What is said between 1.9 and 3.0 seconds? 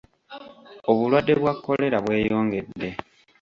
bweyongedde.